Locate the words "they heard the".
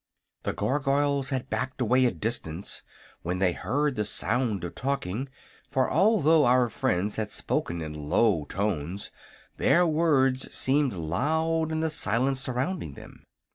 3.37-4.03